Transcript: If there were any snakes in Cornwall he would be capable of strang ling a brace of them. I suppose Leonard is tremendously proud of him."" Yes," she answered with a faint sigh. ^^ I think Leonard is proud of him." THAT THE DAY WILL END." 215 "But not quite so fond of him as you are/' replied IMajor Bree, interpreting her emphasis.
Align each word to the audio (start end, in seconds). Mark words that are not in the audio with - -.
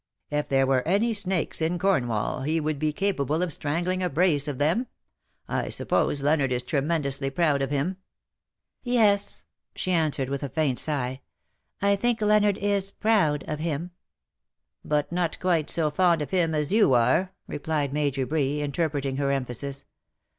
If 0.31 0.49
there 0.49 0.65
were 0.65 0.81
any 0.87 1.13
snakes 1.13 1.61
in 1.61 1.77
Cornwall 1.77 2.41
he 2.41 2.59
would 2.59 2.79
be 2.79 2.91
capable 2.91 3.43
of 3.43 3.53
strang 3.53 3.83
ling 3.83 4.01
a 4.01 4.09
brace 4.09 4.47
of 4.47 4.57
them. 4.57 4.87
I 5.47 5.69
suppose 5.69 6.23
Leonard 6.23 6.51
is 6.51 6.63
tremendously 6.63 7.29
proud 7.29 7.61
of 7.61 7.69
him."" 7.69 7.97
Yes," 8.81 9.45
she 9.75 9.91
answered 9.91 10.27
with 10.27 10.41
a 10.41 10.49
faint 10.49 10.79
sigh. 10.79 11.21
^^ 11.83 11.87
I 11.87 11.95
think 11.95 12.19
Leonard 12.19 12.57
is 12.57 12.89
proud 12.89 13.43
of 13.47 13.59
him." 13.59 13.91
THAT 14.83 14.89
THE 14.89 14.89
DAY 14.89 14.89
WILL 14.89 14.97
END." 14.97 15.11
215 15.11 15.11
"But 15.11 15.11
not 15.11 15.39
quite 15.39 15.69
so 15.69 15.91
fond 15.95 16.23
of 16.23 16.31
him 16.31 16.55
as 16.55 16.73
you 16.73 16.89
are/' 16.95 17.29
replied 17.45 17.93
IMajor 17.93 18.27
Bree, 18.27 18.61
interpreting 18.63 19.17
her 19.17 19.29
emphasis. 19.29 19.85